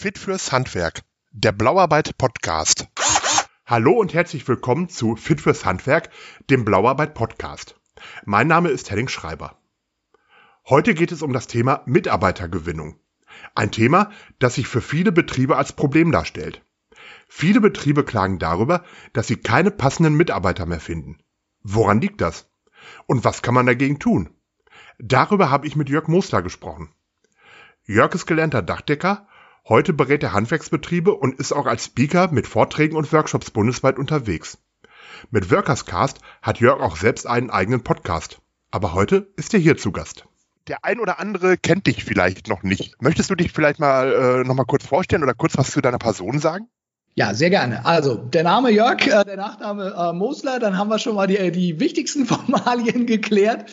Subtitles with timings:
[0.00, 1.02] Fit fürs Handwerk,
[1.32, 2.86] der Blauarbeit Podcast.
[3.66, 6.10] Hallo und herzlich willkommen zu Fit fürs Handwerk,
[6.48, 7.74] dem Blauarbeit Podcast.
[8.24, 9.58] Mein Name ist Henning Schreiber.
[10.68, 13.00] Heute geht es um das Thema Mitarbeitergewinnung.
[13.56, 16.64] Ein Thema, das sich für viele Betriebe als Problem darstellt.
[17.26, 21.18] Viele Betriebe klagen darüber, dass sie keine passenden Mitarbeiter mehr finden.
[21.64, 22.48] Woran liegt das?
[23.06, 24.30] Und was kann man dagegen tun?
[25.00, 26.94] Darüber habe ich mit Jörg Mosler gesprochen.
[27.82, 29.26] Jörg ist gelernter Dachdecker
[29.68, 34.56] Heute berät er Handwerksbetriebe und ist auch als Speaker mit Vorträgen und Workshops bundesweit unterwegs.
[35.30, 38.38] Mit Workerscast hat Jörg auch selbst einen eigenen Podcast.
[38.70, 40.24] Aber heute ist er hier zu Gast.
[40.68, 43.02] Der ein oder andere kennt dich vielleicht noch nicht.
[43.02, 45.98] Möchtest du dich vielleicht mal äh, noch mal kurz vorstellen oder kurz was zu deiner
[45.98, 46.68] Person sagen?
[47.14, 47.84] Ja, sehr gerne.
[47.84, 51.52] Also, der Name Jörg, äh, der Nachname äh, Mosler, dann haben wir schon mal die,
[51.52, 53.70] die wichtigsten Formalien geklärt.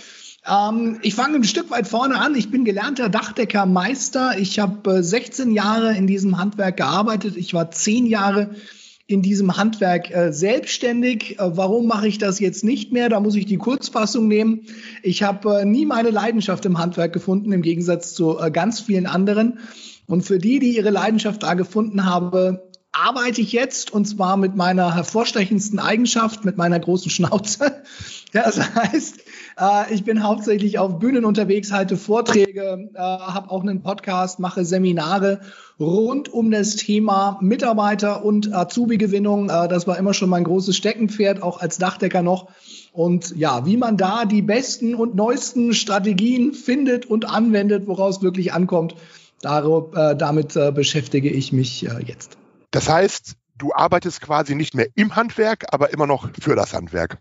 [0.48, 2.36] Ähm, ich fange ein Stück weit vorne an.
[2.36, 4.38] Ich bin gelernter Dachdeckermeister.
[4.38, 7.36] Ich habe äh, 16 Jahre in diesem Handwerk gearbeitet.
[7.38, 8.52] Ich war 10 Jahre
[9.08, 11.40] in diesem Handwerk äh, selbstständig.
[11.40, 13.10] Äh, warum mache ich das jetzt nicht mehr?
[13.10, 14.62] Da muss ich die Kurzfassung nehmen.
[15.04, 19.06] Ich habe äh, nie meine Leidenschaft im Handwerk gefunden, im Gegensatz zu äh, ganz vielen
[19.06, 19.60] anderen.
[20.08, 22.60] Und für die, die ihre Leidenschaft da gefunden haben,
[22.92, 27.84] arbeite ich jetzt und zwar mit meiner hervorstechendsten Eigenschaft, mit meiner großen Schnauze.
[28.34, 29.24] Ja, das heißt,
[29.60, 34.66] äh, ich bin hauptsächlich auf Bühnen unterwegs, halte Vorträge, äh, habe auch einen Podcast, mache
[34.66, 35.42] Seminare
[35.80, 39.50] rund um das Thema Mitarbeiter und Azubi-Gewinnung.
[39.50, 42.50] Äh, das war immer schon mein großes Steckenpferd, auch als Dachdecker noch.
[42.92, 48.54] Und ja, wie man da die besten und neuesten Strategien findet und anwendet, woraus wirklich
[48.54, 48.96] ankommt,
[49.42, 52.38] darüber, damit beschäftige ich mich jetzt.
[52.72, 57.20] Das heißt, du arbeitest quasi nicht mehr im Handwerk, aber immer noch für das Handwerk.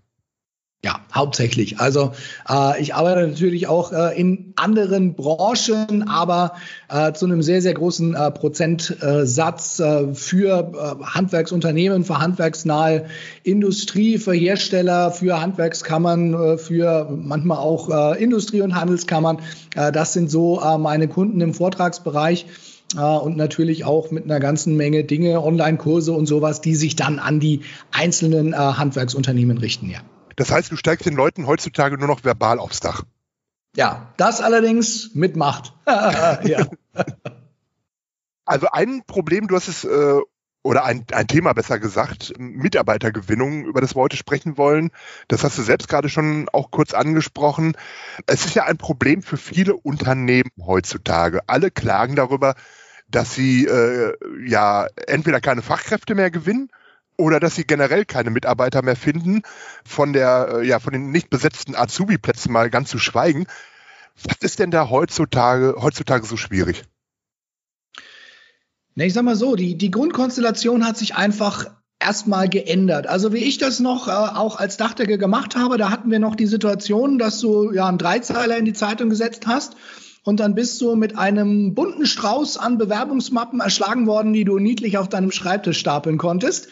[0.84, 1.80] Ja, hauptsächlich.
[1.80, 2.12] Also
[2.46, 6.56] äh, ich arbeite natürlich auch äh, in anderen Branchen, aber
[6.90, 13.06] äh, zu einem sehr, sehr großen äh, Prozentsatz äh, für äh, Handwerksunternehmen, für handwerksnahe
[13.44, 19.38] Industrie, für Hersteller, für Handwerkskammern, für manchmal auch Industrie- und Handelskammern.
[19.74, 22.46] Das sind so meine Kunden im Vortragsbereich.
[22.96, 27.40] Und natürlich auch mit einer ganzen Menge Dinge, Online-Kurse und sowas, die sich dann an
[27.40, 30.00] die einzelnen Handwerksunternehmen richten, ja.
[30.36, 33.04] Das heißt, du steigst den Leuten heutzutage nur noch verbal aufs Dach.
[33.76, 35.72] Ja, das allerdings mit Macht.
[35.86, 36.66] ja.
[38.44, 40.20] Also ein Problem, du hast es, äh,
[40.62, 44.90] oder ein, ein Thema besser gesagt, Mitarbeitergewinnung, über das wir heute sprechen wollen.
[45.28, 47.76] Das hast du selbst gerade schon auch kurz angesprochen.
[48.26, 51.40] Es ist ja ein Problem für viele Unternehmen heutzutage.
[51.48, 52.54] Alle klagen darüber,
[53.08, 54.14] dass sie äh,
[54.46, 56.70] ja entweder keine Fachkräfte mehr gewinnen
[57.16, 59.42] oder dass sie generell keine Mitarbeiter mehr finden,
[59.84, 63.46] von der, äh, ja, von den nicht besetzten Azubi-Plätzen mal ganz zu schweigen.
[64.22, 66.84] Was ist denn da heutzutage, heutzutage so schwierig?
[68.94, 71.66] Na, ich sag mal so, die, die Grundkonstellation hat sich einfach
[71.98, 73.06] erstmal geändert.
[73.06, 76.36] Also wie ich das noch äh, auch als Dachdecker gemacht habe, da hatten wir noch
[76.36, 79.76] die Situation, dass du ja einen Dreizeiler in die Zeitung gesetzt hast
[80.22, 84.98] und dann bist du mit einem bunten Strauß an Bewerbungsmappen erschlagen worden, die du niedlich
[84.98, 86.68] auf deinem Schreibtisch stapeln konntest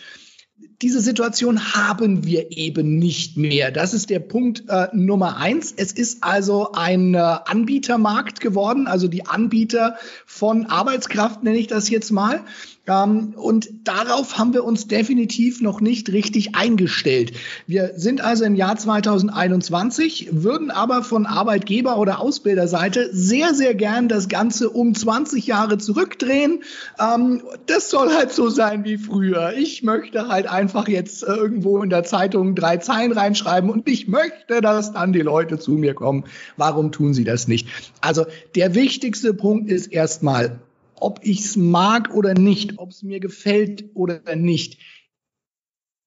[0.82, 3.70] diese Situation haben wir eben nicht mehr.
[3.70, 5.72] Das ist der Punkt äh, Nummer eins.
[5.76, 11.88] Es ist also ein äh, Anbietermarkt geworden, also die Anbieter von Arbeitskraft nenne ich das
[11.88, 12.44] jetzt mal.
[12.86, 17.32] Ähm, und darauf haben wir uns definitiv noch nicht richtig eingestellt.
[17.68, 24.08] Wir sind also im Jahr 2021, würden aber von Arbeitgeber- oder Ausbilderseite sehr, sehr gern
[24.08, 26.64] das Ganze um 20 Jahre zurückdrehen.
[26.98, 29.52] Ähm, das soll halt so sein wie früher.
[29.56, 34.08] Ich möchte halt einfach jetzt äh, irgendwo in der Zeitung drei Zeilen reinschreiben und ich
[34.08, 36.24] möchte, dass dann die Leute zu mir kommen.
[36.56, 37.68] Warum tun sie das nicht?
[38.00, 40.60] Also der wichtigste Punkt ist erstmal,
[40.96, 44.80] ob ich es mag oder nicht, ob es mir gefällt oder nicht.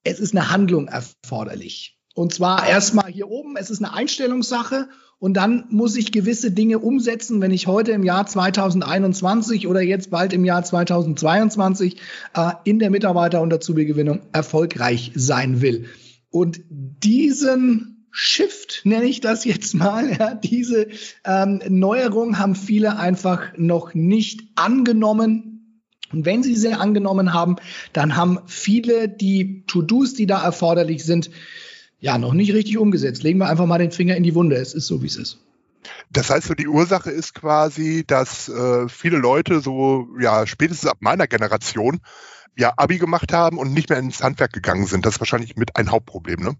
[0.03, 1.94] Es ist eine Handlung erforderlich.
[2.15, 4.87] Und zwar erstmal hier oben, es ist eine Einstellungssache
[5.19, 10.11] und dann muss ich gewisse Dinge umsetzen, wenn ich heute im Jahr 2021 oder jetzt
[10.11, 11.97] bald im Jahr 2022
[12.33, 15.87] äh, in der Mitarbeiter- und Azubi-Gewinnung erfolgreich sein will.
[16.29, 20.09] Und diesen Shift, nenne ich das jetzt mal.
[20.17, 20.87] Ja, diese
[21.25, 25.83] ähm, Neuerung haben viele einfach noch nicht angenommen.
[26.13, 27.57] Und wenn sie sie angenommen haben,
[27.91, 31.29] dann haben viele die To-Dos, die da erforderlich sind,
[32.05, 33.23] ja, noch nicht richtig umgesetzt.
[33.23, 34.57] Legen wir einfach mal den Finger in die Wunde.
[34.57, 35.39] Es ist so, wie es ist.
[36.11, 40.97] Das heißt, so die Ursache ist quasi, dass äh, viele Leute so, ja, spätestens ab
[40.99, 42.01] meiner Generation,
[42.55, 45.03] ja, Abi gemacht haben und nicht mehr ins Handwerk gegangen sind.
[45.03, 46.55] Das ist wahrscheinlich mit ein Hauptproblem, ne?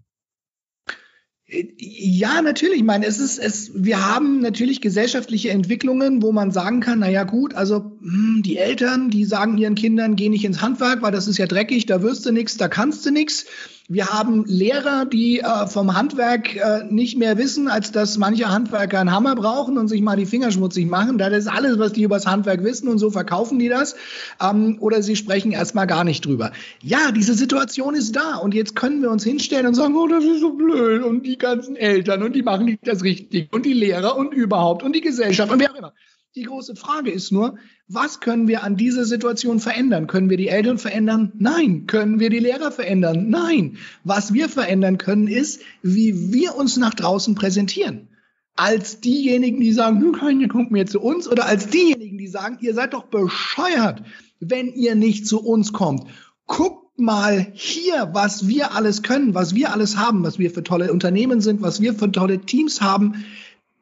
[1.48, 2.78] Ja, natürlich.
[2.78, 7.08] Ich meine, es ist, es, wir haben natürlich gesellschaftliche Entwicklungen, wo man sagen kann, na
[7.08, 11.12] ja, gut, also hm, die Eltern, die sagen ihren Kindern, geh nicht ins Handwerk, weil
[11.12, 13.46] das ist ja dreckig, da wirst du nichts, da kannst du nichts.
[13.88, 18.98] Wir haben Lehrer, die äh, vom Handwerk äh, nicht mehr wissen, als dass manche Handwerker
[18.98, 21.18] einen Hammer brauchen und sich mal die Finger schmutzig machen.
[21.18, 23.94] Das ist alles, was die übers Handwerk wissen und so verkaufen die das.
[24.42, 26.50] Ähm, oder sie sprechen erstmal gar nicht drüber.
[26.82, 30.24] Ja, diese Situation ist da und jetzt können wir uns hinstellen und sagen, oh, das
[30.24, 33.72] ist so blöd und die ganzen Eltern und die machen nicht das richtig und die
[33.72, 35.92] Lehrer und überhaupt und die Gesellschaft und wer auch immer.
[36.36, 37.56] Die große Frage ist nur,
[37.88, 40.06] was können wir an dieser Situation verändern?
[40.06, 41.32] Können wir die Eltern verändern?
[41.38, 41.86] Nein.
[41.86, 43.30] Können wir die Lehrer verändern?
[43.30, 43.78] Nein.
[44.04, 48.08] Was wir verändern können, ist, wie wir uns nach draußen präsentieren.
[48.54, 52.58] Als diejenigen, die sagen, hm, keiner kommt mehr zu uns, oder als diejenigen, die sagen,
[52.60, 54.02] ihr seid doch bescheuert,
[54.38, 56.04] wenn ihr nicht zu uns kommt.
[56.46, 60.92] Guckt mal hier, was wir alles können, was wir alles haben, was wir für tolle
[60.92, 63.24] Unternehmen sind, was wir für tolle Teams haben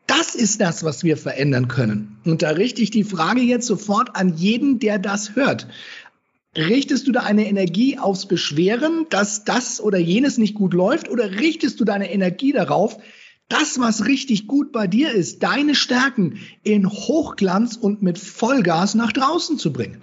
[0.06, 2.18] das ist das, was wir verändern können.
[2.24, 5.66] Und da richte ich die Frage jetzt sofort an jeden, der das hört.
[6.56, 11.32] Richtest du da eine Energie aufs Beschweren, dass das oder jenes nicht gut läuft, oder
[11.32, 12.98] richtest du deine Energie darauf,
[13.48, 19.12] das, was richtig gut bei dir ist, deine Stärken in Hochglanz und mit Vollgas nach
[19.12, 20.00] draußen zu bringen?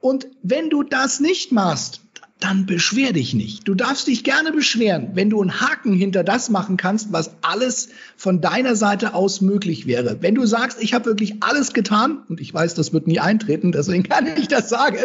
[0.00, 2.03] Und wenn du das nicht machst,
[2.40, 3.66] dann beschwer dich nicht.
[3.68, 7.90] Du darfst dich gerne beschweren, wenn du einen Haken hinter das machen kannst, was alles
[8.16, 10.20] von deiner Seite aus möglich wäre.
[10.20, 13.72] Wenn du sagst, ich habe wirklich alles getan, und ich weiß, das wird nie eintreten,
[13.72, 14.98] deswegen kann ich das sagen,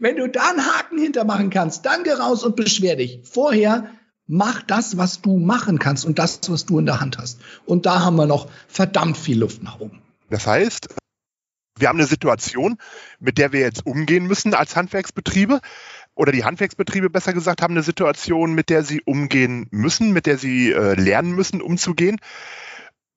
[0.00, 3.20] wenn du da einen Haken hinter machen kannst, dann geh raus und beschwer dich.
[3.24, 3.86] Vorher
[4.26, 7.40] mach das, was du machen kannst und das, was du in der Hand hast.
[7.64, 10.02] Und da haben wir noch verdammt viel Luft nach oben.
[10.30, 10.88] Das heißt,
[11.78, 12.78] wir haben eine Situation,
[13.18, 15.60] mit der wir jetzt umgehen müssen als Handwerksbetriebe
[16.14, 20.38] oder die Handwerksbetriebe besser gesagt haben eine Situation, mit der sie umgehen müssen, mit der
[20.38, 22.18] sie äh, lernen müssen, umzugehen,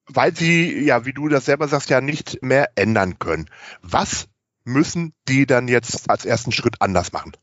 [0.07, 3.49] weil sie, ja, wie du das selber sagst, ja nicht mehr ändern können.
[3.81, 4.27] Was
[4.63, 7.33] müssen die dann jetzt als ersten Schritt anders machen?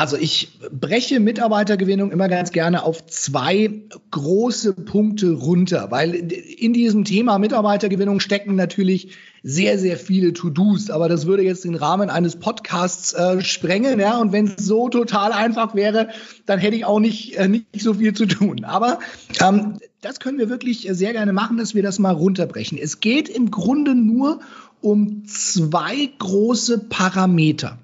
[0.00, 7.04] Also ich breche Mitarbeitergewinnung immer ganz gerne auf zwei große Punkte runter, weil in diesem
[7.04, 9.08] Thema Mitarbeitergewinnung stecken natürlich
[9.42, 14.16] sehr, sehr viele To-Dos, aber das würde jetzt den Rahmen eines Podcasts äh, sprengen, ja,
[14.16, 16.08] und wenn es so total einfach wäre,
[16.46, 18.64] dann hätte ich auch nicht, äh, nicht so viel zu tun.
[18.64, 19.00] Aber
[19.38, 22.78] ähm, das können wir wirklich sehr gerne machen, dass wir das mal runterbrechen.
[22.78, 24.40] Es geht im Grunde nur
[24.80, 27.76] um zwei große Parameter.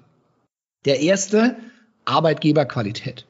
[0.85, 1.57] Der erste,
[2.07, 3.25] Arbeitgeberqualität.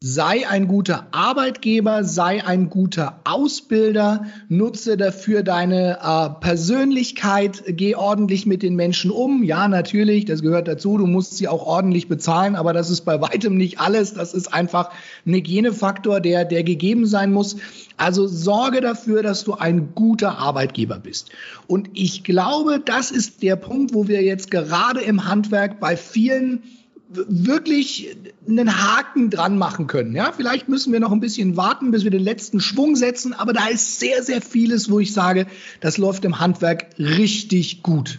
[0.00, 8.46] Sei ein guter Arbeitgeber, sei ein guter Ausbilder, nutze dafür deine äh, Persönlichkeit, geh ordentlich
[8.46, 9.42] mit den Menschen um.
[9.42, 13.20] Ja, natürlich, das gehört dazu, du musst sie auch ordentlich bezahlen, aber das ist bei
[13.20, 14.14] weitem nicht alles.
[14.14, 14.90] Das ist einfach
[15.26, 17.56] ein Hygienefaktor, der, der gegeben sein muss.
[17.96, 21.30] Also sorge dafür, dass du ein guter Arbeitgeber bist.
[21.66, 26.62] Und ich glaube, das ist der Punkt, wo wir jetzt gerade im Handwerk bei vielen
[27.08, 28.16] wirklich
[28.46, 30.14] einen Haken dran machen können.
[30.14, 33.52] Ja, vielleicht müssen wir noch ein bisschen warten, bis wir den letzten Schwung setzen, aber
[33.52, 35.46] da ist sehr, sehr vieles, wo ich sage,
[35.80, 38.18] das läuft im Handwerk richtig gut.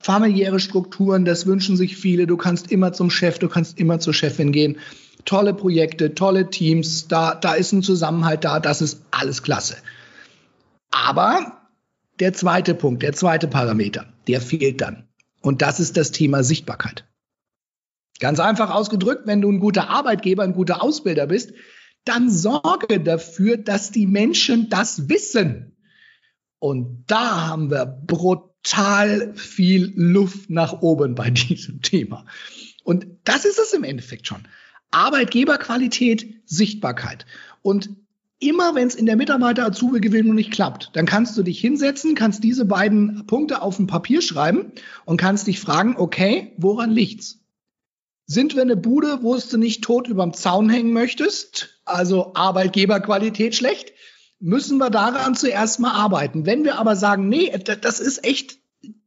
[0.00, 2.26] Familiäre Strukturen, das wünschen sich viele.
[2.26, 4.78] Du kannst immer zum Chef, du kannst immer zur Chefin gehen.
[5.24, 9.76] Tolle Projekte, tolle Teams, da, da ist ein Zusammenhalt da, das ist alles klasse.
[10.90, 11.62] Aber
[12.20, 15.08] der zweite Punkt, der zweite Parameter, der fehlt dann.
[15.40, 17.04] Und das ist das Thema Sichtbarkeit.
[18.20, 21.52] Ganz einfach ausgedrückt, wenn du ein guter Arbeitgeber, ein guter Ausbilder bist,
[22.04, 25.76] dann sorge dafür, dass die Menschen das wissen.
[26.58, 32.26] Und da haben wir brutal viel Luft nach oben bei diesem Thema.
[32.84, 34.46] Und das ist es im Endeffekt schon.
[34.90, 37.26] Arbeitgeberqualität, Sichtbarkeit.
[37.62, 37.90] Und
[38.38, 42.64] immer wenn es in der Mitarbeiter-Azubi-Gewinnung nicht klappt, dann kannst du dich hinsetzen, kannst diese
[42.64, 44.72] beiden Punkte auf ein Papier schreiben
[45.04, 47.43] und kannst dich fragen, okay, woran liegt's?
[48.26, 51.80] Sind wir eine Bude, wo du nicht tot überm Zaun hängen möchtest?
[51.84, 53.92] Also Arbeitgeberqualität schlecht?
[54.40, 56.46] Müssen wir daran zuerst mal arbeiten.
[56.46, 58.58] Wenn wir aber sagen, nee, das ist echt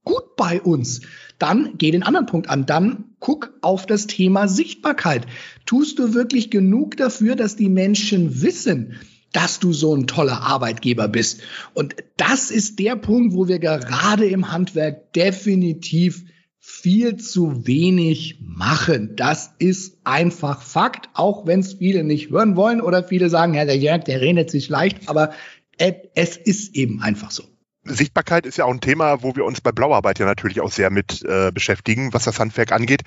[0.04, 1.02] gut bei uns,
[1.40, 2.68] dann geh den anderen Punkt an.
[2.68, 5.26] Dann guck auf das Thema Sichtbarkeit.
[5.66, 8.96] Tust du wirklich genug dafür, dass die Menschen wissen,
[9.34, 11.42] dass du so ein toller Arbeitgeber bist?
[11.74, 16.24] Und das ist der Punkt, wo wir gerade im Handwerk definitiv
[16.70, 19.16] viel zu wenig machen.
[19.16, 23.64] Das ist einfach Fakt, auch wenn es viele nicht hören wollen oder viele sagen, ja,
[23.64, 25.32] der Jörg, der redet sich leicht, aber
[25.78, 27.46] es ist eben einfach so.
[27.86, 30.90] Sichtbarkeit ist ja auch ein Thema, wo wir uns bei Blauarbeit ja natürlich auch sehr
[30.90, 33.04] mit äh, beschäftigen, was das Handwerk angeht.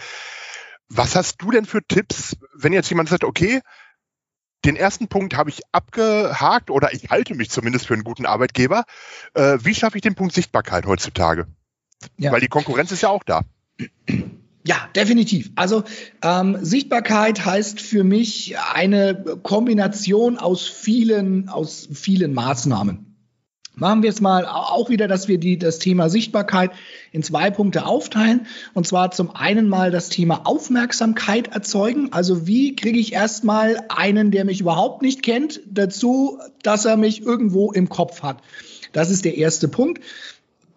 [0.88, 3.60] Was hast du denn für Tipps, wenn jetzt jemand sagt, okay,
[4.64, 8.84] Den ersten Punkt habe ich abgehakt oder ich halte mich zumindest für einen guten Arbeitgeber.
[9.32, 11.46] Äh, wie schaffe ich den Punkt Sichtbarkeit heutzutage?
[12.16, 12.32] Ja.
[12.32, 13.42] Weil die Konkurrenz ist ja auch da.
[14.66, 15.50] Ja, definitiv.
[15.54, 15.84] Also
[16.22, 23.06] ähm, Sichtbarkeit heißt für mich eine Kombination aus vielen, aus vielen Maßnahmen.
[23.74, 26.72] Machen wir es mal auch wieder, dass wir die, das Thema Sichtbarkeit
[27.12, 28.46] in zwei Punkte aufteilen.
[28.74, 32.12] Und zwar zum einen mal das Thema Aufmerksamkeit erzeugen.
[32.12, 37.22] Also wie kriege ich erstmal einen, der mich überhaupt nicht kennt, dazu, dass er mich
[37.22, 38.42] irgendwo im Kopf hat.
[38.92, 40.02] Das ist der erste Punkt.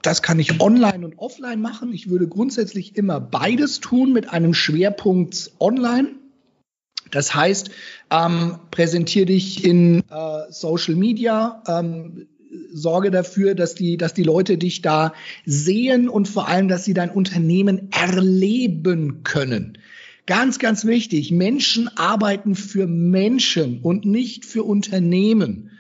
[0.04, 1.94] Das kann ich online und offline machen.
[1.94, 6.10] Ich würde grundsätzlich immer beides tun mit einem Schwerpunkt online.
[7.10, 7.70] Das heißt,
[8.12, 12.28] ähm, präsentiere dich in äh, Social Media, ähm,
[12.72, 15.14] sorge dafür, dass die, dass die Leute dich da
[15.46, 19.78] sehen und vor allem, dass sie dein Unternehmen erleben können.
[20.26, 21.32] Ganz, ganz wichtig.
[21.32, 25.72] Menschen arbeiten für Menschen und nicht für Unternehmen.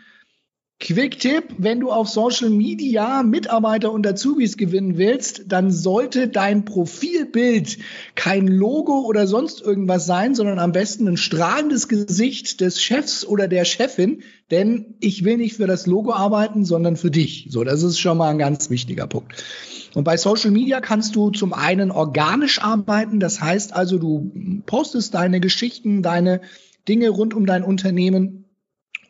[0.83, 7.77] Quick-Tipp, wenn du auf Social Media Mitarbeiter und Azubis gewinnen willst, dann sollte dein Profilbild
[8.15, 13.47] kein Logo oder sonst irgendwas sein, sondern am besten ein strahlendes Gesicht des Chefs oder
[13.47, 17.47] der Chefin, denn ich will nicht für das Logo arbeiten, sondern für dich.
[17.49, 19.41] So, das ist schon mal ein ganz wichtiger Punkt.
[19.93, 25.13] Und bei Social Media kannst du zum einen organisch arbeiten, das heißt also, du postest
[25.13, 26.41] deine Geschichten, deine
[26.89, 28.42] Dinge rund um dein Unternehmen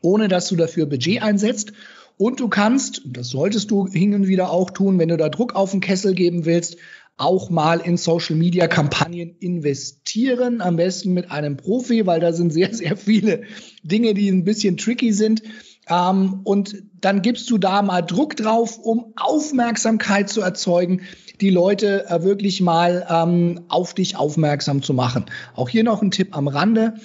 [0.04, 1.74] ohne dass du dafür Budget einsetzt.
[2.18, 5.56] Und du kannst, das solltest du hin und wieder auch tun, wenn du da Druck
[5.56, 6.78] auf den Kessel geben willst,
[7.18, 10.62] auch mal in Social Media Kampagnen investieren.
[10.62, 13.44] Am besten mit einem Profi, weil da sind sehr, sehr viele
[13.84, 15.42] Dinge, die ein bisschen tricky sind.
[15.90, 21.02] Ähm, und dann gibst du da mal Druck drauf, um Aufmerksamkeit zu erzeugen,
[21.42, 25.26] die Leute äh, wirklich mal ähm, auf dich aufmerksam zu machen.
[25.56, 26.96] Auch hier noch ein Tipp am Rande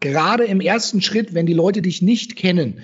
[0.00, 2.80] gerade im ersten Schritt, wenn die Leute dich nicht kennen,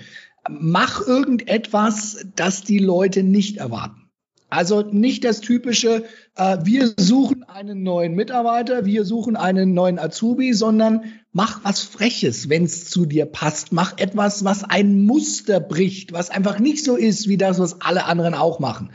[0.49, 4.03] mach irgendetwas, das die Leute nicht erwarten.
[4.49, 6.03] Also nicht das typische,
[6.35, 12.49] äh, wir suchen einen neuen Mitarbeiter, wir suchen einen neuen Azubi, sondern mach was Freches,
[12.49, 13.73] wenn es zu dir passt.
[13.73, 18.05] Mach etwas, was ein Muster bricht, was einfach nicht so ist wie das, was alle
[18.05, 18.91] anderen auch machen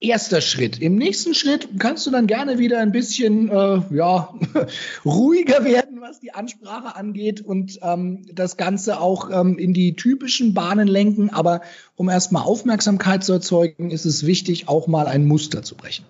[0.00, 0.80] erster Schritt.
[0.80, 4.34] Im nächsten Schritt kannst du dann gerne wieder ein bisschen äh, ja,
[5.04, 10.54] ruhiger werden, was die Ansprache angeht und ähm, das Ganze auch ähm, in die typischen
[10.54, 11.30] Bahnen lenken.
[11.30, 11.62] Aber
[11.96, 16.04] um erstmal Aufmerksamkeit zu erzeugen, ist es wichtig, auch mal ein Muster zu brechen.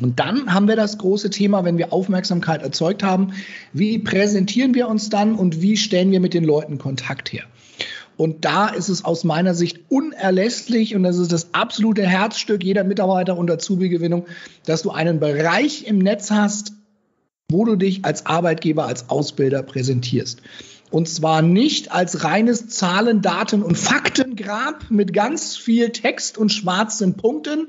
[0.00, 3.32] Und dann haben wir das große Thema, wenn wir Aufmerksamkeit erzeugt haben,
[3.72, 7.44] wie präsentieren wir uns dann und wie stellen wir mit den Leuten Kontakt her?
[8.16, 12.82] Und da ist es aus meiner Sicht unerlässlich und das ist das absolute Herzstück jeder
[12.82, 14.26] Mitarbeiter- und Azubi-Gewinnung,
[14.64, 16.72] dass du einen Bereich im Netz hast,
[17.50, 20.40] wo du dich als Arbeitgeber, als Ausbilder präsentierst.
[20.90, 27.16] Und zwar nicht als reines Zahlen, Daten und Faktengrab mit ganz viel Text und schwarzen
[27.16, 27.68] Punkten.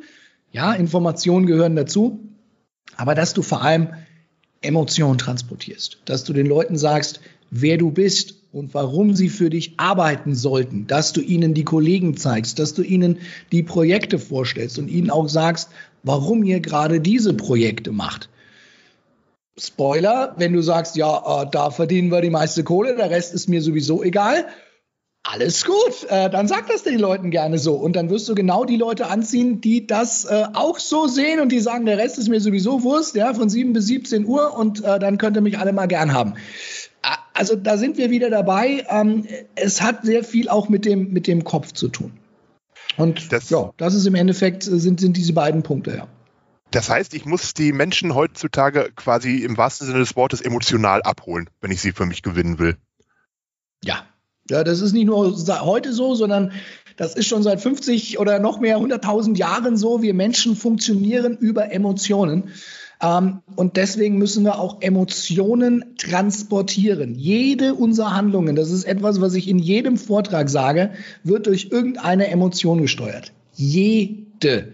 [0.51, 2.19] Ja, Informationen gehören dazu.
[2.95, 3.89] Aber dass du vor allem
[4.61, 5.99] Emotionen transportierst.
[6.05, 7.19] Dass du den Leuten sagst,
[7.51, 12.17] wer du bist, und warum sie für dich arbeiten sollten, dass du ihnen die Kollegen
[12.17, 13.19] zeigst, dass du ihnen
[13.51, 15.69] die Projekte vorstellst und ihnen auch sagst,
[16.03, 18.29] warum ihr gerade diese Projekte macht.
[19.59, 23.47] Spoiler, wenn du sagst, ja, äh, da verdienen wir die meiste Kohle, der Rest ist
[23.47, 24.45] mir sowieso egal.
[25.23, 27.73] Alles gut, äh, dann sag das den Leuten gerne so.
[27.73, 31.51] Und dann wirst du genau die Leute anziehen, die das äh, auch so sehen und
[31.51, 34.83] die sagen, der Rest ist mir sowieso Wurst, ja, von 7 bis 17 Uhr und
[34.83, 36.35] äh, dann könnt ihr mich alle mal gern haben
[37.37, 38.85] also da sind wir wieder dabei.
[38.89, 39.25] Ähm,
[39.55, 42.11] es hat sehr viel auch mit dem, mit dem Kopf zu tun.
[42.97, 46.07] Und das, ja, das ist im Endeffekt, äh, sind, sind diese beiden Punkte, ja.
[46.71, 51.49] Das heißt, ich muss die Menschen heutzutage quasi im wahrsten Sinne des Wortes emotional abholen,
[51.61, 52.75] wenn ich sie für mich gewinnen will.
[53.83, 54.03] Ja.
[54.49, 56.53] Ja, das ist nicht nur heute so, sondern
[56.95, 60.01] das ist schon seit 50 oder noch mehr 100.000 Jahren so.
[60.01, 62.51] Wir Menschen funktionieren über Emotionen.
[63.01, 67.15] Ähm, und deswegen müssen wir auch Emotionen transportieren.
[67.15, 70.91] Jede unserer Handlungen, das ist etwas, was ich in jedem Vortrag sage,
[71.23, 73.33] wird durch irgendeine Emotion gesteuert.
[73.53, 74.73] Jede.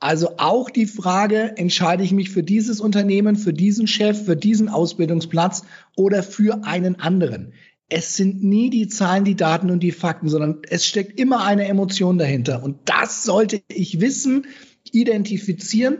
[0.00, 4.68] Also auch die Frage, entscheide ich mich für dieses Unternehmen, für diesen Chef, für diesen
[4.68, 5.64] Ausbildungsplatz
[5.96, 7.52] oder für einen anderen.
[7.88, 11.66] Es sind nie die Zahlen, die Daten und die Fakten, sondern es steckt immer eine
[11.66, 12.62] Emotion dahinter.
[12.62, 14.46] Und das sollte ich wissen,
[14.92, 15.98] identifizieren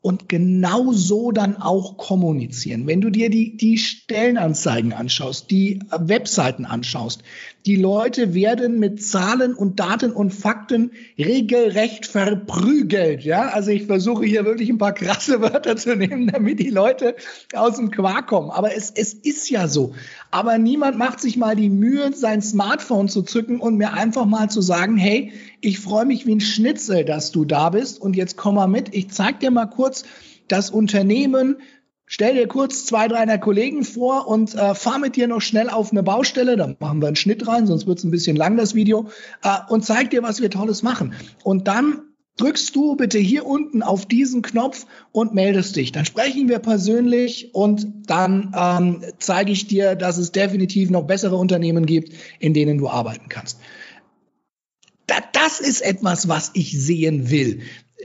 [0.00, 2.86] und genau so dann auch kommunizieren.
[2.86, 7.22] Wenn du dir die, die Stellenanzeigen anschaust, die Webseiten anschaust,
[7.66, 13.24] die Leute werden mit Zahlen und Daten und Fakten regelrecht verprügelt.
[13.24, 17.16] Ja, also ich versuche hier wirklich ein paar krasse Wörter zu nehmen, damit die Leute
[17.52, 18.50] aus dem Quark kommen.
[18.50, 19.94] Aber es, es ist ja so.
[20.30, 24.50] Aber niemand macht sich mal die Mühe, sein Smartphone zu zücken und mir einfach mal
[24.50, 28.36] zu sagen, hey, ich freue mich wie ein Schnitzel, dass du da bist und jetzt
[28.36, 28.94] komm mal mit.
[28.94, 30.04] Ich zeig dir mal kurz
[30.48, 31.56] das Unternehmen,
[32.10, 35.68] Stell dir kurz zwei, drei deiner Kollegen vor und äh, fahr mit dir noch schnell
[35.68, 36.56] auf eine Baustelle.
[36.56, 39.10] Da machen wir einen Schnitt rein, sonst wird es ein bisschen lang, das Video.
[39.42, 41.12] Äh, und zeig dir, was wir Tolles machen.
[41.44, 42.07] Und dann
[42.38, 45.92] drückst du bitte hier unten auf diesen Knopf und meldest dich.
[45.92, 51.36] Dann sprechen wir persönlich und dann ähm, zeige ich dir, dass es definitiv noch bessere
[51.36, 53.58] Unternehmen gibt, in denen du arbeiten kannst.
[55.06, 57.60] Da, das ist etwas, was ich sehen will.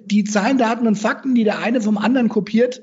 [0.06, 2.82] Die Zahlen, Daten und Fakten, die der eine vom anderen kopiert,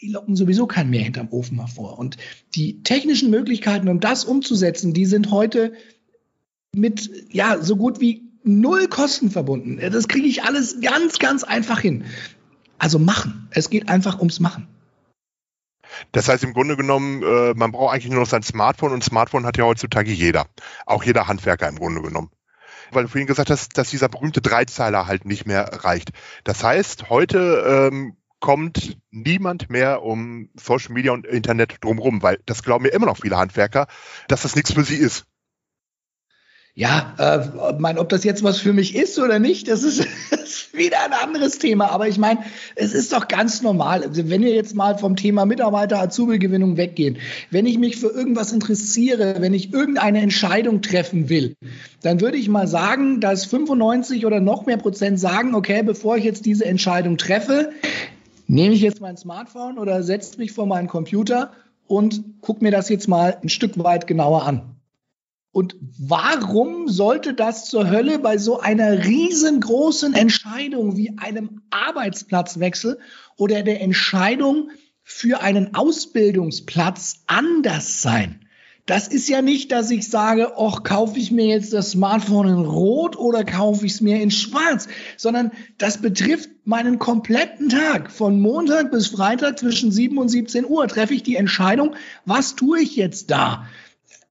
[0.00, 1.98] die locken sowieso keinen mehr hinterm Ofen hervor.
[1.98, 2.16] Und
[2.54, 5.72] die technischen Möglichkeiten, um das umzusetzen, die sind heute
[6.74, 9.78] mit, ja, so gut wie null Kosten verbunden.
[9.90, 12.04] Das kriege ich alles ganz, ganz einfach hin.
[12.78, 13.48] Also machen.
[13.50, 14.68] Es geht einfach ums Machen.
[16.12, 19.46] Das heißt im Grunde genommen, äh, man braucht eigentlich nur noch sein Smartphone und Smartphone
[19.46, 20.46] hat ja heutzutage jeder.
[20.86, 22.30] Auch jeder Handwerker im Grunde genommen.
[22.90, 26.10] Weil du vorhin gesagt hast, dass dieser berühmte Dreizeiler halt nicht mehr reicht.
[26.44, 32.62] Das heißt, heute ähm, kommt niemand mehr um Social Media und Internet drumherum, weil das
[32.62, 33.86] glauben mir immer noch viele Handwerker,
[34.28, 35.26] dass das nichts für sie ist.
[36.74, 40.72] Ja, äh, mein, ob das jetzt was für mich ist oder nicht, das ist, ist
[40.72, 41.90] wieder ein anderes Thema.
[41.90, 42.40] Aber ich meine,
[42.76, 44.02] es ist doch ganz normal.
[44.02, 47.18] Also wenn wir jetzt mal vom Thema Mitarbeiter-Azubi-Gewinnung weggehen,
[47.50, 51.56] wenn ich mich für irgendwas interessiere, wenn ich irgendeine Entscheidung treffen will,
[52.00, 56.24] dann würde ich mal sagen, dass 95 oder noch mehr Prozent sagen, okay, bevor ich
[56.24, 57.70] jetzt diese Entscheidung treffe,
[58.46, 61.52] nehme ich jetzt mein Smartphone oder setze mich vor meinen Computer
[61.86, 64.62] und gucke mir das jetzt mal ein Stück weit genauer an.
[65.52, 72.98] Und warum sollte das zur Hölle bei so einer riesengroßen Entscheidung wie einem Arbeitsplatzwechsel
[73.36, 74.70] oder der Entscheidung
[75.02, 78.40] für einen Ausbildungsplatz anders sein?
[78.86, 82.64] Das ist ja nicht, dass ich sage, ach, kaufe ich mir jetzt das Smartphone in
[82.64, 88.10] Rot oder kaufe ich es mir in Schwarz, sondern das betrifft meinen kompletten Tag.
[88.10, 92.80] Von Montag bis Freitag zwischen 7 und 17 Uhr treffe ich die Entscheidung, was tue
[92.80, 93.66] ich jetzt da?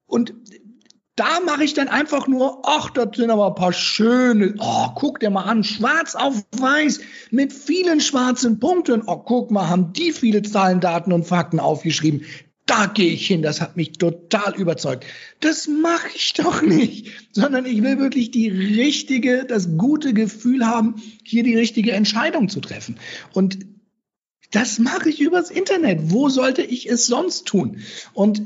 [0.06, 0.34] Und
[1.16, 5.20] da mache ich dann einfach nur, ach, das sind aber ein paar schöne, oh, guck
[5.20, 9.02] dir mal an, schwarz auf weiß mit vielen schwarzen Punkten.
[9.06, 12.24] Oh, guck mal, haben die viele Zahlen, Daten und Fakten aufgeschrieben
[12.66, 15.04] da gehe ich hin, das hat mich total überzeugt.
[15.40, 21.02] Das mache ich doch nicht, sondern ich will wirklich die richtige, das gute Gefühl haben,
[21.24, 22.98] hier die richtige Entscheidung zu treffen.
[23.32, 23.58] Und
[24.52, 26.10] das mache ich übers Internet.
[26.10, 27.80] Wo sollte ich es sonst tun?
[28.12, 28.42] Und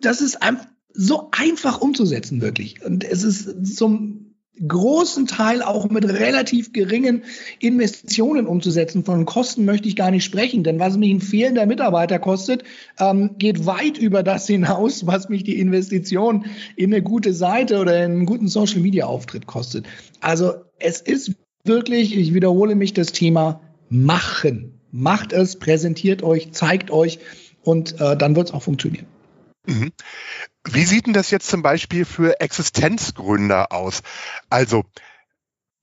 [0.00, 0.66] das ist einfach
[0.96, 2.84] so einfach umzusetzen, wirklich.
[2.84, 4.26] Und es ist zum
[4.66, 7.24] großen Teil auch mit relativ geringen
[7.60, 9.04] Investitionen umzusetzen.
[9.04, 12.64] Von Kosten möchte ich gar nicht sprechen, denn was mich ein fehlender Mitarbeiter kostet,
[12.98, 18.02] ähm, geht weit über das hinaus, was mich die Investition in eine gute Seite oder
[18.02, 19.86] in einen guten Social-Media-Auftritt kostet.
[20.20, 21.32] Also es ist
[21.64, 24.80] wirklich, ich wiederhole mich, das Thema machen.
[24.90, 27.18] Macht es, präsentiert euch, zeigt euch
[27.62, 29.06] und äh, dann wird es auch funktionieren.
[29.66, 29.92] Mhm.
[30.68, 34.02] Wie sieht denn das jetzt zum Beispiel für Existenzgründer aus?
[34.50, 34.84] Also,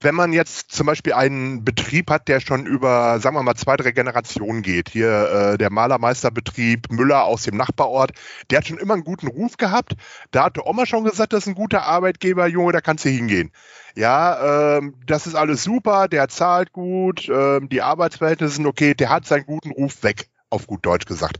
[0.01, 3.77] wenn man jetzt zum Beispiel einen Betrieb hat, der schon über, sagen wir mal, zwei,
[3.77, 8.11] drei Generationen geht, hier äh, der Malermeisterbetrieb Müller aus dem Nachbarort,
[8.49, 9.93] der hat schon immer einen guten Ruf gehabt.
[10.31, 13.51] Da hatte Oma schon gesagt, das ist ein guter Arbeitgeber, Junge, da kannst du hingehen.
[13.95, 19.09] Ja, ähm, das ist alles super, der zahlt gut, ähm, die Arbeitsverhältnisse sind okay, der
[19.09, 21.37] hat seinen guten Ruf weg auf gut Deutsch gesagt.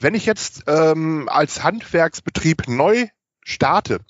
[0.00, 3.06] Wenn ich jetzt ähm, als Handwerksbetrieb neu
[3.44, 4.00] starte,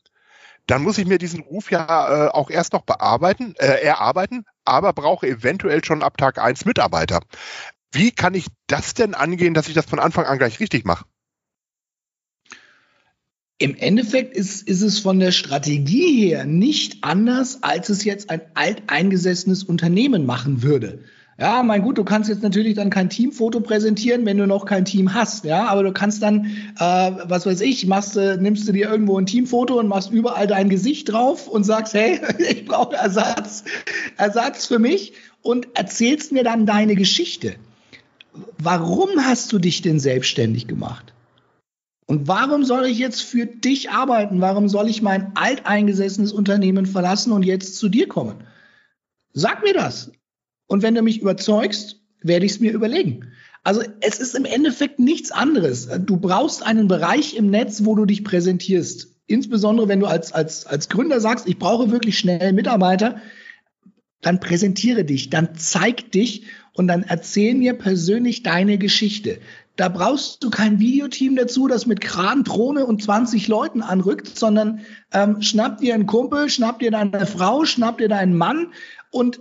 [0.66, 4.92] dann muss ich mir diesen Ruf ja äh, auch erst noch bearbeiten, äh, erarbeiten, aber
[4.92, 7.20] brauche eventuell schon ab Tag eins Mitarbeiter.
[7.92, 11.04] Wie kann ich das denn angehen, dass ich das von Anfang an gleich richtig mache?
[13.59, 18.42] Im Endeffekt ist, ist es von der Strategie her nicht anders, als es jetzt ein
[18.54, 21.04] alteingesessenes Unternehmen machen würde.
[21.38, 24.87] Ja, mein gut, du kannst jetzt natürlich dann kein Teamfoto präsentieren, wenn du noch kein
[24.87, 26.46] Team hast, ja, aber du kannst dann,
[26.79, 30.46] äh, was weiß ich, machst, äh, nimmst du dir irgendwo ein Teamfoto und machst überall
[30.46, 33.64] dein Gesicht drauf und sagst, hey, ich brauche Ersatz,
[34.16, 37.57] Ersatz für mich und erzählst mir dann deine Geschichte.
[38.57, 41.12] Warum hast du dich denn selbstständig gemacht?
[42.07, 44.40] Und warum soll ich jetzt für dich arbeiten?
[44.40, 48.37] Warum soll ich mein alteingesessenes Unternehmen verlassen und jetzt zu dir kommen?
[49.33, 50.12] Sag mir das.
[50.66, 53.33] Und wenn du mich überzeugst, werde ich es mir überlegen.
[53.62, 55.88] Also es ist im Endeffekt nichts anderes.
[56.05, 59.09] Du brauchst einen Bereich im Netz, wo du dich präsentierst.
[59.26, 63.20] Insbesondere wenn du als, als, als Gründer sagst, ich brauche wirklich schnell Mitarbeiter,
[64.22, 69.38] dann präsentiere dich, dann zeig dich und dann erzähl mir persönlich deine Geschichte.
[69.76, 74.81] Da brauchst du kein Videoteam dazu, das mit Kran, Drohne und 20 Leuten anrückt, sondern
[75.12, 78.72] ähm, schnapp dir einen Kumpel, schnapp dir deine Frau, schnapp dir deinen Mann
[79.11, 79.40] und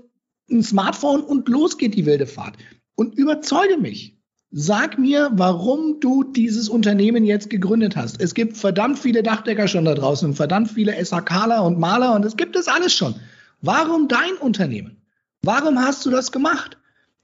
[0.49, 2.55] ein Smartphone und los geht die wilde Fahrt.
[2.95, 4.15] Und überzeuge mich.
[4.51, 8.21] Sag mir, warum du dieses Unternehmen jetzt gegründet hast.
[8.21, 12.23] Es gibt verdammt viele Dachdecker schon da draußen und verdammt viele SHKler und Maler und
[12.23, 13.15] es gibt es alles schon.
[13.61, 15.01] Warum dein Unternehmen?
[15.41, 16.77] Warum hast du das gemacht?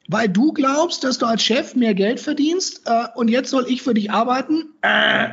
[0.09, 3.81] Weil du glaubst, dass du als Chef mehr Geld verdienst äh, und jetzt soll ich
[3.81, 4.73] für dich arbeiten?
[4.81, 5.29] Äh,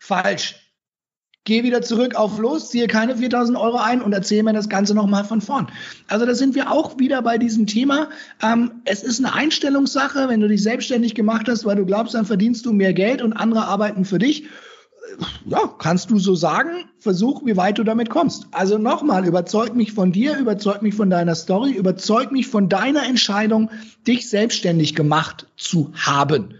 [0.00, 0.56] falsch
[1.44, 4.94] geh wieder zurück auf los, ziehe keine 4000 Euro ein und erzähle mir das Ganze
[4.94, 5.68] nochmal von vorn.
[6.08, 8.10] Also da sind wir auch wieder bei diesem Thema.
[8.42, 12.26] Ähm, es ist eine Einstellungssache, wenn du dich selbstständig gemacht hast, weil du glaubst, dann
[12.26, 14.44] verdienst du mehr Geld und andere arbeiten für dich.
[15.46, 16.84] Ja, kannst du so sagen.
[16.98, 18.46] Versuch, wie weit du damit kommst.
[18.52, 23.04] Also nochmal, überzeug mich von dir, überzeug mich von deiner Story, überzeug mich von deiner
[23.06, 23.70] Entscheidung,
[24.06, 26.54] dich selbstständig gemacht zu haben.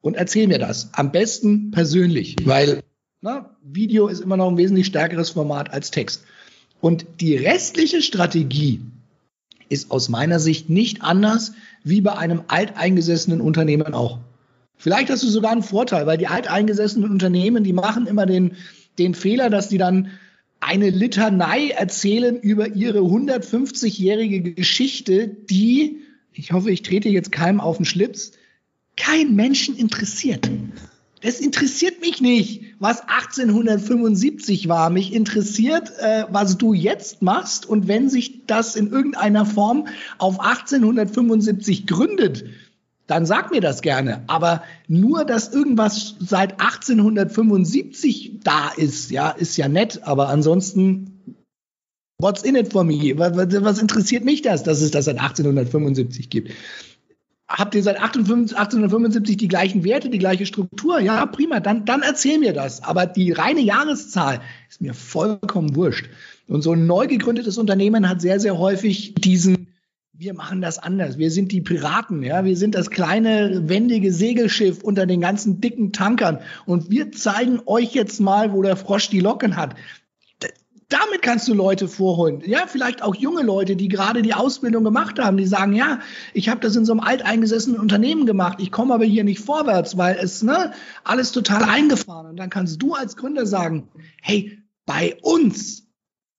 [0.00, 0.90] Und erzähl mir das.
[0.94, 2.82] Am besten persönlich, weil
[3.20, 6.24] na, Video ist immer noch ein wesentlich stärkeres Format als Text.
[6.80, 8.80] Und die restliche Strategie
[9.68, 11.52] ist aus meiner Sicht nicht anders
[11.84, 14.18] wie bei einem alteingesessenen Unternehmen auch.
[14.76, 18.56] Vielleicht hast du sogar einen Vorteil, weil die alteingesessenen Unternehmen, die machen immer den,
[18.98, 20.10] den Fehler, dass die dann
[20.58, 25.98] eine Litanei erzählen über ihre 150-jährige Geschichte, die,
[26.32, 28.32] ich hoffe, ich trete jetzt keinem auf den Schlips,
[28.96, 30.50] kein Menschen interessiert.
[31.22, 34.90] Das interessiert mich nicht, was 1875 war.
[34.90, 37.64] Mich interessiert, äh, was du jetzt machst.
[37.64, 39.86] Und wenn sich das in irgendeiner Form
[40.18, 42.44] auf 1875 gründet,
[43.06, 44.24] dann sag mir das gerne.
[44.26, 50.00] Aber nur, dass irgendwas seit 1875 da ist, ja, ist ja nett.
[50.02, 51.36] Aber ansonsten,
[52.18, 53.16] what's in it for me?
[53.16, 56.50] Was, was interessiert mich das, dass es das seit 1875 gibt?
[57.58, 61.00] Habt ihr seit 1875 die gleichen Werte, die gleiche Struktur?
[61.00, 62.82] Ja, prima, dann, dann erzähl mir das.
[62.82, 66.08] Aber die reine Jahreszahl ist mir vollkommen wurscht.
[66.48, 69.68] Und so ein neu gegründetes Unternehmen hat sehr, sehr häufig diesen,
[70.12, 71.18] wir machen das anders.
[71.18, 72.44] Wir sind die Piraten, ja.
[72.44, 76.38] Wir sind das kleine, wendige Segelschiff unter den ganzen dicken Tankern.
[76.66, 79.74] Und wir zeigen euch jetzt mal, wo der Frosch die Locken hat
[80.92, 82.42] damit kannst du Leute vorholen.
[82.44, 86.00] Ja, vielleicht auch junge Leute, die gerade die Ausbildung gemacht haben, die sagen, ja,
[86.34, 89.96] ich habe das in so einem alteingesessenen Unternehmen gemacht, ich komme aber hier nicht vorwärts,
[89.96, 90.72] weil es ne,
[91.04, 92.26] alles total eingefahren.
[92.26, 93.88] Und dann kannst du als Gründer sagen,
[94.20, 95.88] hey, bei uns,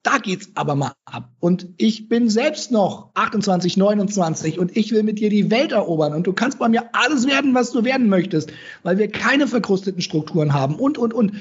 [0.03, 1.31] da geht's aber mal ab.
[1.39, 6.13] Und ich bin selbst noch 28, 29 und ich will mit dir die Welt erobern.
[6.13, 8.51] Und du kannst bei mir alles werden, was du werden möchtest,
[8.83, 11.33] weil wir keine verkrusteten Strukturen haben und, und, und.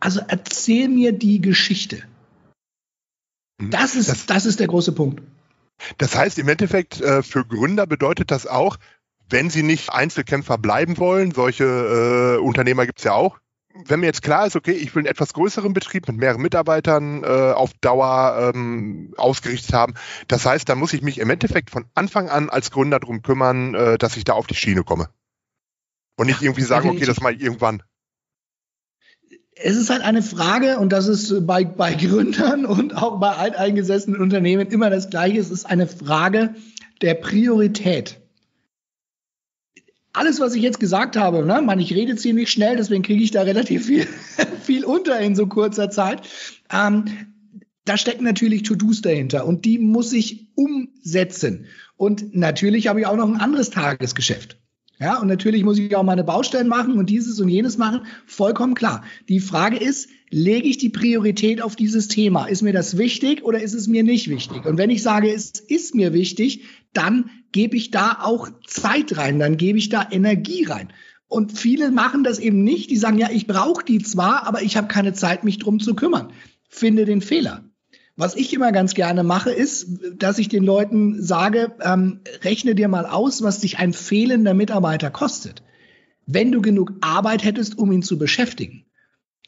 [0.00, 2.02] Also erzähl mir die Geschichte.
[3.58, 3.70] Mhm.
[3.70, 5.22] Das ist, das, das ist der große Punkt.
[5.98, 8.78] Das heißt, im Endeffekt, äh, für Gründer bedeutet das auch,
[9.28, 13.38] wenn sie nicht Einzelkämpfer bleiben wollen, solche äh, Unternehmer gibt es ja auch,
[13.84, 17.22] wenn mir jetzt klar ist, okay, ich will einen etwas größeren Betrieb mit mehreren Mitarbeitern
[17.24, 19.94] äh, auf Dauer ähm, ausgerichtet haben,
[20.28, 23.74] das heißt, da muss ich mich im Endeffekt von Anfang an als Gründer darum kümmern,
[23.74, 25.08] äh, dass ich da auf die Schiene komme.
[26.16, 27.82] Und nicht irgendwie sagen, okay, das mal irgendwann
[29.58, 34.20] es ist halt eine Frage, und das ist bei, bei Gründern und auch bei alteingesessenen
[34.20, 35.40] Unternehmen immer das Gleiche.
[35.40, 36.54] Es ist eine Frage
[37.02, 38.18] der Priorität.
[40.12, 43.32] Alles, was ich jetzt gesagt habe, ne, man, ich rede ziemlich schnell, deswegen kriege ich
[43.32, 44.06] da relativ viel,
[44.62, 46.22] viel unter in so kurzer Zeit.
[46.72, 47.04] Ähm,
[47.84, 51.66] da stecken natürlich To-Dos dahinter und die muss ich umsetzen.
[51.96, 54.58] Und natürlich habe ich auch noch ein anderes Tagesgeschäft.
[54.98, 58.06] Ja, und natürlich muss ich auch meine Baustellen machen und dieses und jenes machen.
[58.24, 59.04] Vollkommen klar.
[59.28, 62.46] Die Frage ist, lege ich die Priorität auf dieses Thema?
[62.46, 64.64] Ist mir das wichtig oder ist es mir nicht wichtig?
[64.64, 69.38] Und wenn ich sage, es ist mir wichtig, dann gebe ich da auch Zeit rein,
[69.38, 70.88] dann gebe ich da Energie rein.
[71.28, 72.90] Und viele machen das eben nicht.
[72.90, 75.94] Die sagen, ja, ich brauche die zwar, aber ich habe keine Zeit, mich drum zu
[75.94, 76.32] kümmern.
[76.68, 77.64] Finde den Fehler.
[78.18, 82.88] Was ich immer ganz gerne mache, ist, dass ich den Leuten sage, ähm, rechne dir
[82.88, 85.62] mal aus, was dich ein fehlender Mitarbeiter kostet,
[86.24, 88.86] wenn du genug Arbeit hättest, um ihn zu beschäftigen.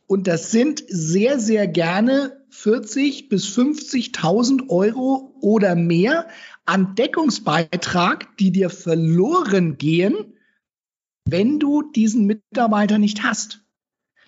[0.07, 6.29] Und das sind sehr, sehr gerne 40 bis 50.000 Euro oder mehr
[6.67, 10.35] an Deckungsbeitrag, die dir verloren gehen,
[11.25, 13.65] wenn du diesen Mitarbeiter nicht hast.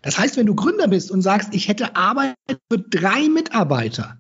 [0.00, 2.34] Das heißt, wenn du Gründer bist und sagst, ich hätte Arbeit
[2.70, 4.18] für drei Mitarbeiter,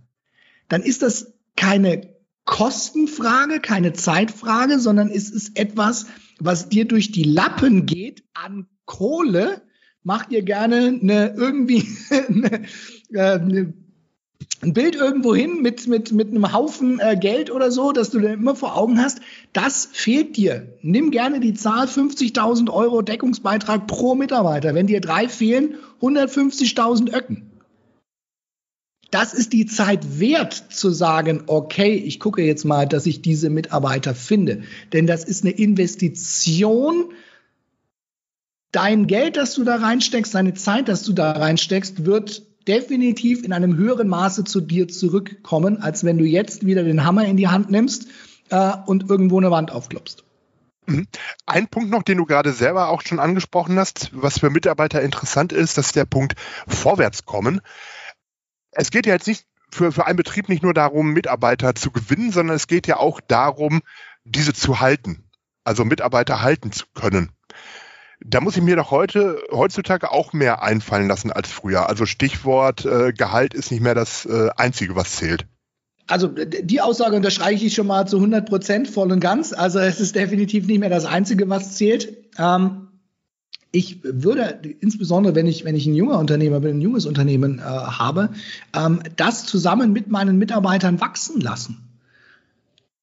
[0.70, 2.14] dann ist das keine
[2.46, 6.06] Kostenfrage, keine Zeitfrage, sondern es ist etwas,
[6.38, 9.60] was dir durch die Lappen geht an Kohle.
[10.02, 12.62] Mach dir gerne eine irgendwie eine,
[13.12, 13.74] äh, eine
[14.62, 18.20] ein Bild irgendwo hin mit, mit, mit einem Haufen äh, Geld oder so, dass du
[18.20, 19.20] dann immer vor Augen hast,
[19.54, 20.76] das fehlt dir.
[20.82, 24.74] Nimm gerne die Zahl 50.000 Euro Deckungsbeitrag pro Mitarbeiter.
[24.74, 27.49] Wenn dir drei fehlen, 150.000 Öcken.
[29.10, 33.50] Das ist die Zeit wert zu sagen, okay, ich gucke jetzt mal, dass ich diese
[33.50, 34.62] Mitarbeiter finde.
[34.92, 37.12] Denn das ist eine Investition.
[38.72, 43.52] Dein Geld, das du da reinsteckst, deine Zeit, das du da reinsteckst, wird definitiv in
[43.52, 47.48] einem höheren Maße zu dir zurückkommen, als wenn du jetzt wieder den Hammer in die
[47.48, 48.06] Hand nimmst
[48.50, 50.24] äh, und irgendwo eine Wand aufklopfst.
[50.86, 51.06] Mhm.
[51.46, 55.52] Ein Punkt noch, den du gerade selber auch schon angesprochen hast, was für Mitarbeiter interessant
[55.52, 56.34] ist, das ist der Punkt
[56.68, 57.60] Vorwärtskommen.
[58.72, 62.32] Es geht ja jetzt nicht für, für einen Betrieb nicht nur darum, Mitarbeiter zu gewinnen,
[62.32, 63.82] sondern es geht ja auch darum,
[64.24, 65.24] diese zu halten,
[65.64, 67.30] also Mitarbeiter halten zu können.
[68.22, 71.88] Da muss ich mir doch heute, heutzutage auch mehr einfallen lassen als früher.
[71.88, 75.46] Also Stichwort äh, Gehalt ist nicht mehr das äh, Einzige, was zählt.
[76.06, 79.52] Also die Aussage unterstreiche ich schon mal zu 100 Prozent voll und ganz.
[79.52, 82.12] Also es ist definitiv nicht mehr das Einzige, was zählt.
[82.36, 82.88] Ähm,
[83.72, 87.62] ich würde insbesondere, wenn ich, wenn ich ein junger Unternehmer bin, ein junges Unternehmen äh,
[87.62, 88.30] habe,
[88.74, 91.89] ähm, das zusammen mit meinen Mitarbeitern wachsen lassen.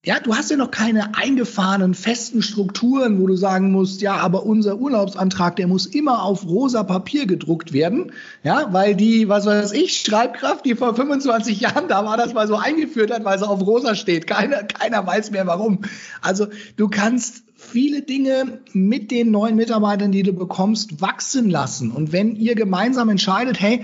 [0.08, 4.46] Ja, du hast ja noch keine eingefahrenen festen Strukturen, wo du sagen musst, ja, aber
[4.46, 8.14] unser Urlaubsantrag, der muss immer auf rosa Papier gedruckt werden.
[8.42, 12.48] Ja, weil die, was weiß ich, Schreibkraft, die vor 25 Jahren da war, das mal
[12.48, 14.28] so eingeführt hat, weil sie auf rosa steht.
[14.28, 15.80] Keiner, keiner weiß mehr warum.
[16.22, 21.92] Also du kannst viele Dinge mit den neuen Mitarbeitern, die du bekommst, wachsen lassen.
[21.92, 23.84] Und wenn ihr gemeinsam entscheidet, hey,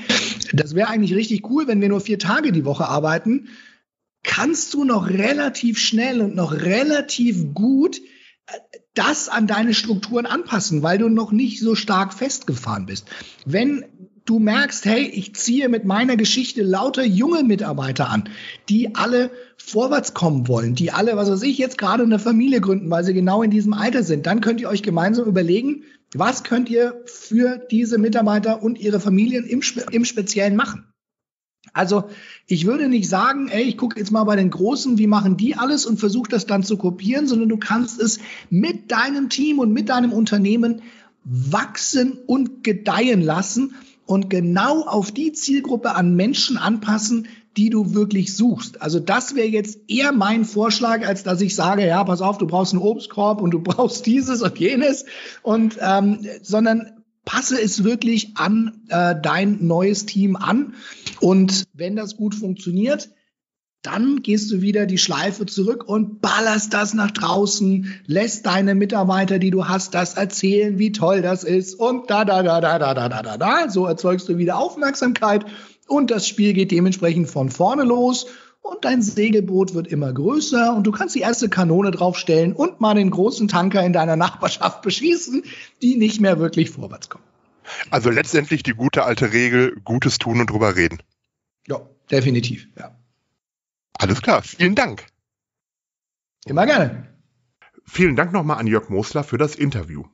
[0.53, 3.49] das wäre eigentlich richtig cool, wenn wir nur vier Tage die Woche arbeiten,
[4.23, 7.97] kannst du noch relativ schnell und noch relativ gut
[8.47, 8.57] äh,
[8.93, 13.07] das an deine Strukturen anpassen, weil du noch nicht so stark festgefahren bist.
[13.45, 13.85] Wenn
[14.25, 18.29] du merkst, hey, ich ziehe mit meiner Geschichte lauter junge Mitarbeiter an,
[18.69, 22.89] die alle vorwärts kommen wollen, die alle, was weiß ich, jetzt gerade eine Familie gründen,
[22.89, 25.83] weil sie genau in diesem Alter sind, dann könnt ihr euch gemeinsam überlegen,
[26.13, 30.92] was könnt ihr für diese Mitarbeiter und ihre Familien im, im Speziellen machen.
[31.73, 32.05] Also
[32.47, 35.55] ich würde nicht sagen, ey, ich gucke jetzt mal bei den Großen, wie machen die
[35.55, 39.73] alles und versuche das dann zu kopieren, sondern du kannst es mit deinem Team und
[39.73, 40.83] mit deinem Unternehmen
[41.23, 43.73] wachsen und gedeihen lassen
[44.05, 48.81] und genau auf die Zielgruppe an Menschen anpassen, die du wirklich suchst.
[48.81, 52.47] Also das wäre jetzt eher mein Vorschlag, als dass ich sage, ja, pass auf, du
[52.47, 55.05] brauchst einen Obstkorb und du brauchst dieses und jenes
[55.41, 60.75] und ähm, sondern passe es wirklich an äh, dein neues Team an.
[61.19, 63.09] Und wenn das gut funktioniert,
[63.83, 69.39] dann gehst du wieder die Schleife zurück und ballerst das nach draußen, lässt deine Mitarbeiter,
[69.39, 72.93] die du hast, das erzählen, wie toll das ist und da, da, da, da, da,
[72.93, 73.69] da, da, da, da.
[73.69, 75.45] So erzeugst du wieder Aufmerksamkeit
[75.87, 78.27] und das Spiel geht dementsprechend von vorne los
[78.63, 82.95] und dein Segelboot wird immer größer und du kannst die erste Kanone draufstellen und mal
[82.95, 85.43] den großen Tanker in deiner Nachbarschaft beschießen,
[85.81, 87.25] die nicht mehr wirklich vorwärts kommen.
[87.91, 91.03] Also letztendlich die gute alte Regel, Gutes tun und drüber reden.
[91.67, 92.97] Ja, definitiv, ja.
[93.99, 95.05] Alles klar, vielen Dank.
[96.45, 97.07] Immer gerne.
[97.85, 100.05] Vielen Dank nochmal an Jörg Mosler für das Interview.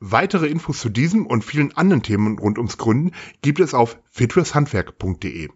[0.00, 5.50] Weitere Infos zu diesem und vielen anderen Themen rund ums Gründen gibt es auf fitfürshandwerk.de.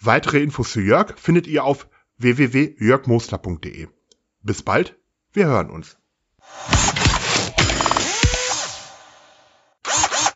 [0.00, 3.88] Weitere Infos zu Jörg findet ihr auf www.jörgmoster.de.
[4.42, 4.98] Bis bald,
[5.32, 5.98] wir hören uns.